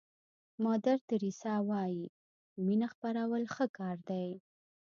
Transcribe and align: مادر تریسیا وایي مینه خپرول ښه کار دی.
مادر 0.63 0.97
تریسیا 1.09 1.55
وایي 1.69 2.05
مینه 2.65 2.87
خپرول 2.93 3.43
ښه 3.53 3.65
کار 3.77 3.97
دی. 4.09 4.27